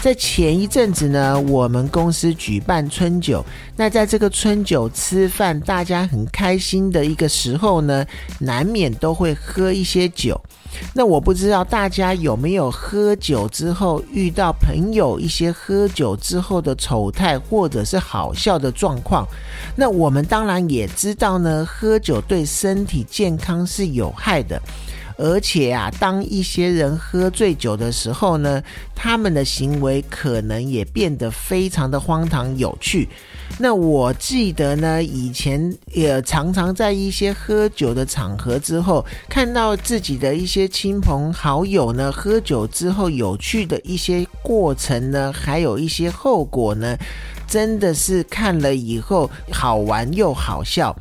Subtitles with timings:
[0.00, 3.44] 在前一阵子呢，我们公司举办春酒，
[3.76, 8.06] 那在这个春酒吃饭，大家很开心的一个时候呢，
[8.38, 10.40] 难免都会喝一些酒。
[10.94, 19.26] 那我不知道大家有没有喝酒之后遇到朋友一些喝酒之后的丑态或者是好笑的状况？
[19.74, 24.60] 那我们当然也知道呢，喝酒对身体健康是有害的。
[25.18, 28.62] 而且啊，当一些人喝醉酒的时候呢，
[28.94, 33.08] 他们的行为可能也变得非常的荒唐有趣。
[33.58, 46.96] 那我记得呢，以前也常常在一些喝酒的场合之后，看到自己的一些亲朋好友呢，喝酒之后有趣的一些过程呢，还有一些后果呢，
[47.48, 50.94] 真的是看了以后好玩又好笑。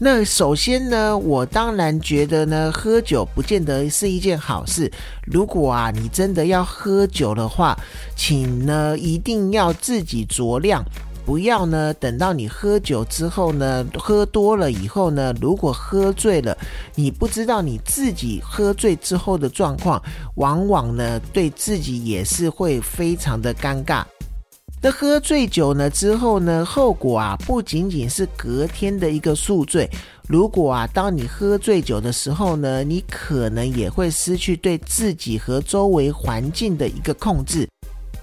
[0.00, 4.88] 那首先呢，我当然觉得呢，喝酒不见得是一件好事。
[5.26, 7.76] 如果啊，你真的要喝酒的话，
[8.14, 10.84] 请呢一定要自己酌量，
[11.26, 16.56] 不要呢等到你喝酒之后呢，喝多了以后呢，如果喝醉了，
[16.94, 20.00] 你不知道你自己喝醉之后的状况，
[20.36, 24.04] 往往呢对自己也是会非常的尴尬。
[24.80, 29.88] 那喝醉酒呢之后呢，后果啊不仅仅是隔天的一个宿醉。
[30.28, 37.68] 如果啊，当你喝醉酒的时候呢，你可能也会失去对自己和周围环境的一个控制。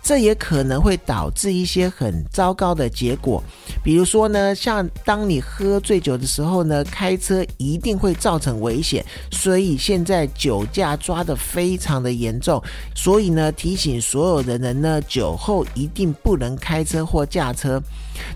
[0.05, 3.43] 这也可能会导致一些很糟糕的结果，
[3.83, 12.61] 比如说呢，像当你喝醉酒的时候呢，开车一定会造成危险，所以现在酒驾抓的非常的严重，
[12.95, 17.81] 所以呢，提醒所有的人呢，酒后一定不能开车或驾车。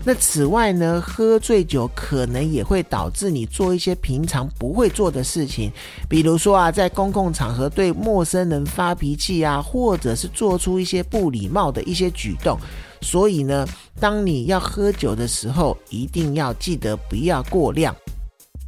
[0.04, 5.70] 那此外呢，喝醉酒可能也会导致你做一些平常不会做的事情，
[6.08, 12.58] 比如说啊，在公共场合对陌生人发脾气啊，或者是做出一些不礼貌的一些举动。
[13.02, 13.66] 所以呢，
[13.98, 17.94] 当你要喝酒的时候，一定要记得不要过量。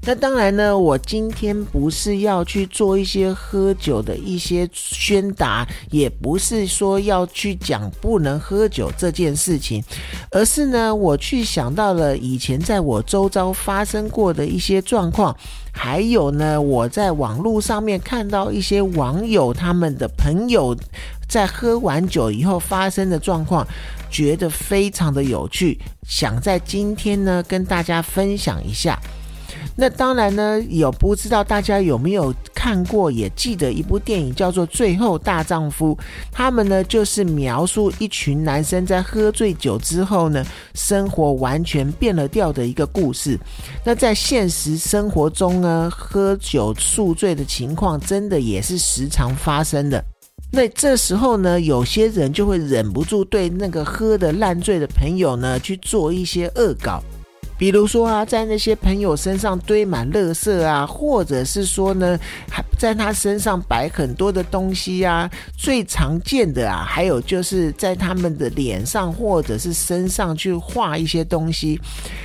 [0.05, 9.81] 那当然呢，我今天不是要去做一些喝酒的一些宣达，也不是说要去讲不能喝酒这件事情，
[10.33, 15.37] 而是呢，我去想到了以前在我周遭发生过的一些状况，
[15.73, 20.77] 还有呢，我在网络上面看到一些网友他们的朋友
[21.29, 23.65] 在喝完酒以后发生的状况，
[24.11, 28.99] 觉得非常的有趣，想在今天呢跟大家分享一下。
[29.83, 35.93] 那当然呢，有不知道大家有没有看过，也记得一部电影叫做《最后大丈夫》。
[36.31, 43.37] 他们呢就是描述一群男生在喝醉酒之后呢，生活完全变了调的一个故事。
[43.85, 50.01] 那在现实生活中呢，喝酒宿醉的情况真的也是时常发生的。
[50.53, 57.03] 那这时候呢，有些人就会忍不住对那个喝的烂醉的朋友呢去做一些恶搞。
[57.63, 62.19] 比如说啊，在那些朋友身上堆满垃圾啊，或者是说呢，
[62.51, 65.31] 还在他身上摆很多的东西啊。
[65.57, 71.81] 最常见的啊，还有就是在他们的脸上或者是身上去画一些东西。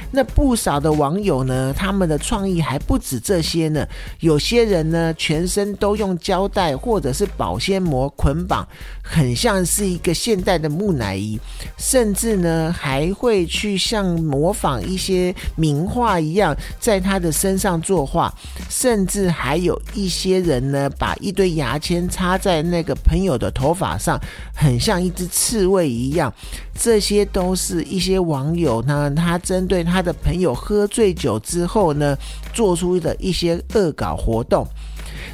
[0.10, 3.86] 那不少的网友呢，他们的创意还不止这些呢。
[4.22, 8.68] 有些人呢，全身都用胶带或者是保鲜膜捆绑，
[9.04, 11.40] 很像是一个现代的木乃伊。
[11.78, 15.36] 甚至呢，还会去像模仿一些。
[15.56, 18.34] 名画一样，在他的身上作画，
[18.70, 24.20] 甚至还有一些人呢，把一堆牙签插在那个朋友的头发上，
[24.56, 26.34] 很像一只刺猬一样。
[26.74, 32.18] 这些都是一些网友呢，他针对他的朋友喝醉酒之后呢，
[32.54, 34.66] 做出的一些恶搞活动。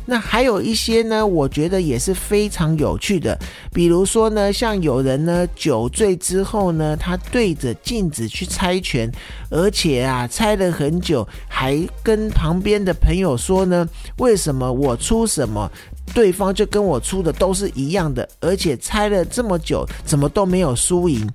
[0.06, 3.38] 那还有一些呢，我觉得也是非常有趣的。
[3.72, 9.12] 比如说呢，像有人呢酒醉之后呢，他对着镜子去猜拳，
[9.50, 15.72] 而且啊猜了很久，还跟旁边的朋友说呢，为什么我出什么，
[16.14, 21.30] 对方就跟我出的都是一样的，而且猜了这么久，怎么都没有输赢。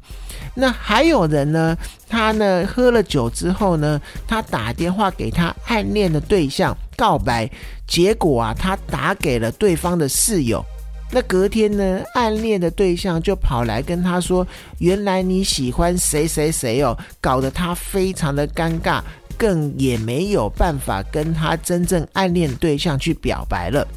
[0.54, 1.76] 那还有人呢，
[2.08, 7.48] 他呢喝了酒之后呢，他打电话给他暗恋的对象告白。
[7.86, 10.62] 结果啊，他打给了对方的室友。
[11.10, 14.46] 那隔天呢，暗恋的对象就跑来跟他说
[14.78, 19.00] ：“原来你喜欢谁谁谁哦！”搞得他非常的尴尬，
[19.38, 23.88] 更也没有办法跟他真正暗恋对象去表白了。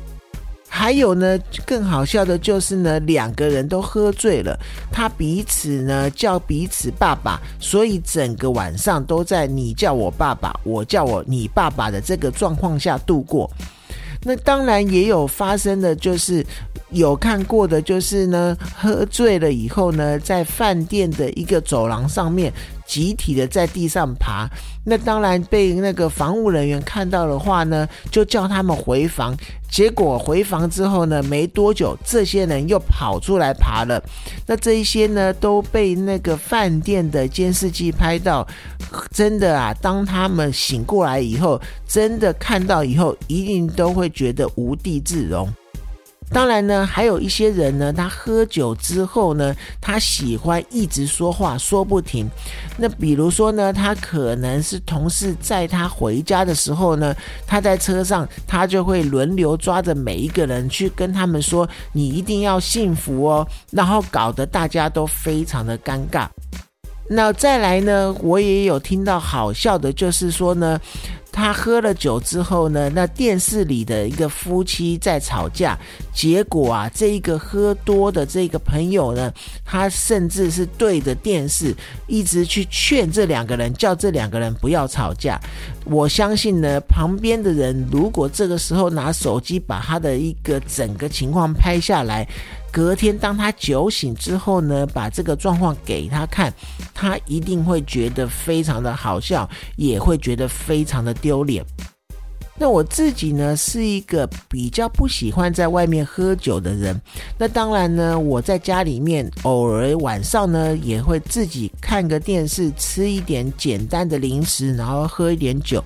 [0.74, 4.58] 还有呢，更好笑的就是呢，两个人都喝醉了，
[4.90, 13.52] 他彼此呢叫彼此爸爸，所以整个晚上都在你叫我爸爸，我叫我你爸爸的这个状况下度过。
[14.24, 16.44] 那当然也有发生的，就是
[16.92, 22.52] 有看过的，就是呢，喝醉了以后呢，在饭店的一个走廊上面。
[22.92, 24.46] 集体的在地上爬，
[24.84, 29.34] 那当然被那个防务人员看到的话呢，就叫他们回房。
[29.70, 34.04] 结果回房之后呢，没多久，这些人又跑出来爬了。
[34.46, 38.46] 那这一些呢，都被那个饭店的监视器拍到。
[39.14, 45.50] 真的啊，当他们醒过来以后，真的看到以后，一定都会觉得无地自容。
[46.34, 52.26] 当然呢，还有一些人呢，他喝酒之后呢，他喜欢一直说话说不停。
[52.78, 57.14] 那比如说呢，他可能是同事载他回家的时候呢，
[57.46, 66.28] 他在车上，他就会轮流抓着每一个人去跟他们说：“你一定要幸福哦。”然后搞得大家都非常的尴尬。
[67.10, 70.80] 那再来呢，我也有听到好笑的，就是说呢。
[71.32, 75.78] 他喝了酒之后呢，那电视里的一个夫妻在吵架，
[76.14, 79.32] 结果啊，这一个喝多的这个朋友呢，
[79.66, 81.76] 他甚至是对着电视
[82.08, 85.40] 一直去劝这两个人，叫这两个人不要吵架。
[85.86, 92.28] 我相信呢，旁边的人如果这个时候拿手机把他的一个整个情况拍下来。
[92.72, 96.54] 隔天，当他酒醒之后呢，把这个状况给他看，
[96.94, 101.66] 他一定会觉得非常的好笑，也会觉得非常的丢脸。
[102.58, 107.00] 那我自己呢，是一个比较不喜欢在外面喝酒的人。
[107.38, 115.84] 那当然呢，我在家里面偶尔晚上呢，也会自己看个电视，吃一点简单的零食，然后喝一点酒。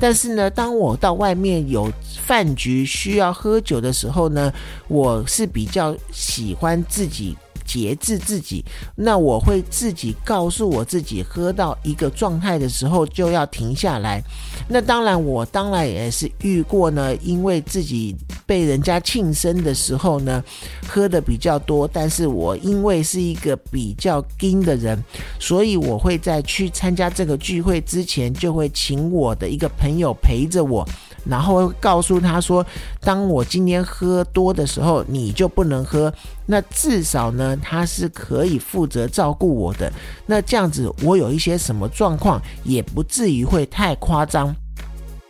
[0.00, 4.50] 但是呢，当我到外面有饭局需要喝酒的时候呢，
[4.88, 7.36] 我是比较喜欢自己。
[7.64, 8.64] 节制自己，
[8.94, 14.22] 那我会自己告诉我自己，喝到一个状态的时候就要停下来。
[14.68, 18.14] 那当然，我当然也是遇过呢，因为自己
[18.46, 20.42] 被人家庆生的时候呢，
[20.86, 21.88] 喝的比较多。
[21.92, 25.02] 但是我因为是一个比较精的人，
[25.38, 30.86] 所以我会在去参加这个聚会之前，就会请我的一个朋友陪着我。
[31.28, 32.64] 然后告诉他说
[33.00, 36.12] ：“当我今天喝多的时候，你就不能喝。
[36.46, 39.90] 那至少呢，他是可以负责照顾我的。
[40.26, 44.54] 那这样子，我有一些什么状况，也不至于会太夸张。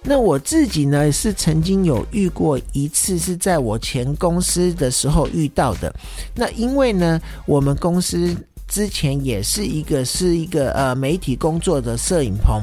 [0.03, 5.95] 那我自己呢，是曾经有遇过一次，是在我前公司的时候遇到的。
[6.35, 8.37] 那因为呢，我们公司
[8.69, 12.61] 之前也是一个是一个呃媒体工作的摄影棚。”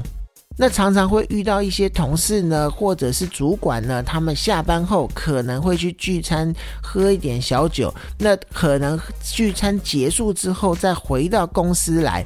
[0.58, 6.54] 那常常会遇到一些同事呢，或者是主管呢，他们下班后可能会去聚餐
[6.84, 7.92] 喝一点小酒。
[8.20, 12.24] 那可能聚餐结束之后再回到公司来。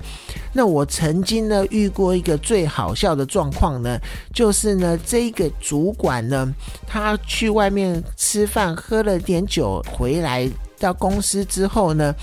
[0.51, 3.97] 那我曾经呢遇过一个最好笑的状况呢，
[4.33, 6.53] 就是呢这个主管呢，
[6.85, 10.49] 他去外面吃饭喝了点酒回来。
[10.79, 12.13] 到公司之后呢，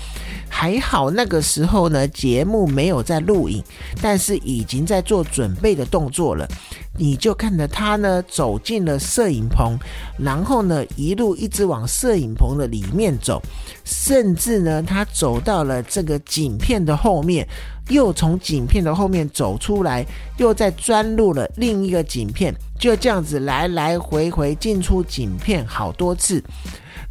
[0.49, 3.63] 还好那个时候呢，节目没有在录影，
[4.01, 6.47] 但是已经在做准备的动作了。
[6.95, 9.75] 你就看着他呢走进了摄影棚，
[10.19, 13.41] 然后呢一路一直往摄影棚的里面走，
[13.83, 17.47] 甚至呢他走到了这个景片的后面，
[17.89, 20.05] 又从景片的后面走出来，
[20.37, 26.43] 又再钻入了另一个景片，就这样子来来回回进出景片好多次。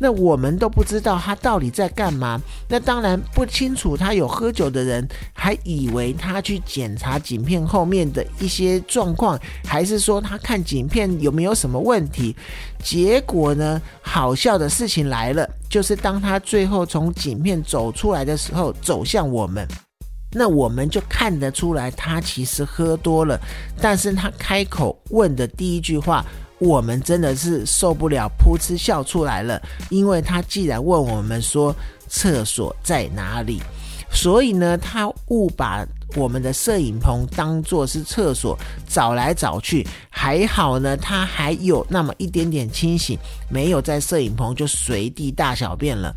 [0.03, 2.41] 那我们都不知道他到底在干嘛。
[2.69, 12.35] 那当然不清楚，他有喝酒的人还以为他去检查景片后面的一些状况，还是说他看景片有没有什么问题？
[12.83, 19.65] 结果呢，好笑的事情来了，就是当他最后从景片走出来的时候，走向我们，
[20.33, 23.39] 那我们就看得出来他其实喝多了，
[23.81, 26.27] 但是他开口问的第一句话。
[26.63, 29.61] 我们真的是受不了，噗嗤笑出来了。
[29.91, 31.75] 因为他既然问我们说
[32.09, 33.61] 厕所在哪里，
[34.13, 46.15] 所以呢，他误把我们的摄影棚当做是厕所，找来找去，还好呢，他还有那么一点点清醒，没有在摄影棚就随地大小便了。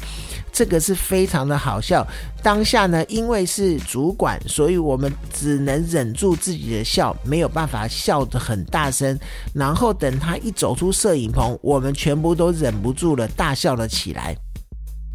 [0.52, 2.06] 这个是非常的好笑。
[2.42, 9.18] 当下呢，因为是主管，所以我们只能忍住自己的笑，没有办法笑得很大声。
[9.54, 14.36] 然后等他一走出摄影棚，我们全部都忍不住了，大笑了起来。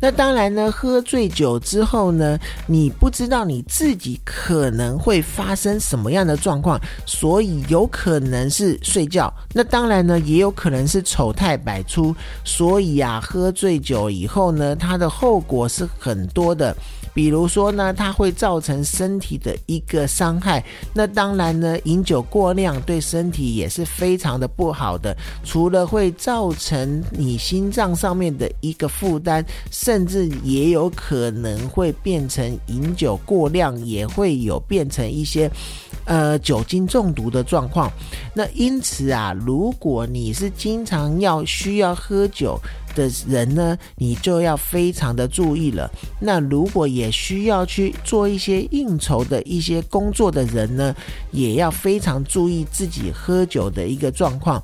[0.01, 9.33] 那当然呢，喝醉酒之后呢，你不知道你自己可能会发生什么样的状况，所以有可能是睡觉。
[9.53, 12.17] 那当然呢，也有可能是丑态百出。
[12.45, 16.75] 所以啊，喝醉酒以后呢，它的后果是很多的。
[17.13, 20.65] 比如说呢，它会造成身体的一个伤害。
[20.95, 25.17] 那当然呢，饮酒过量对身体也是非常的不好的。
[25.45, 35.51] 除了会造成你心脏上面的一个负担，甚至也有可能会变成饮酒过量，也会有变成一些
[36.11, 37.89] 呃酒精中毒的状况。
[38.35, 42.61] 那因此啊，如果你是经常要需要喝酒，
[42.93, 45.89] 的人呢，你就要非常的注意了。
[46.21, 50.93] 那如果也需要去做一些应酬的一些工作的人呢，
[51.31, 54.61] 也要非常注意自己喝酒的一个状况。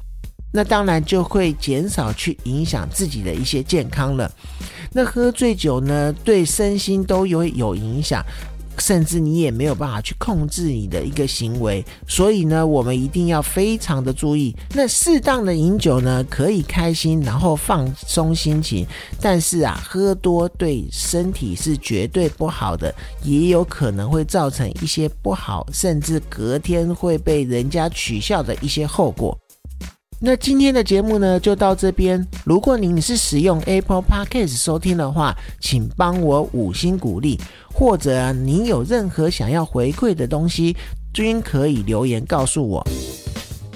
[0.53, 4.29] 那当然就会减少去影响自己的一些健康了。
[4.91, 8.25] 那喝醉酒呢，对身心都有有影响。
[8.78, 14.54] 甚至你也没有办法去控制你的一个行为，所以呢，我们一定要非常的注意。
[14.75, 18.87] 那适当的饮酒呢，可以开心，然后放松心情。
[19.21, 29.37] 但是啊，喝多对身体是绝对不好的，也有可能会造成一些不好，甚至隔天会被人家取笑的一些后果。
[30.19, 32.27] 那今天的节目呢，就到这边。
[32.45, 37.39] 如果您是使用 Apple Podcast 收听的话，请帮我五星鼓励，
[37.71, 40.75] 或者您有任何想要回馈的东西，
[41.13, 42.87] 均可以留言告诉我。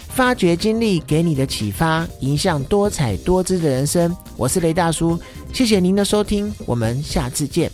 [0.08, 4.14] 发掘经历给你的启发，影响多彩多姿的人生。
[4.36, 5.20] 我是雷大叔，
[5.52, 7.70] 谢谢您的收听，我们下次见。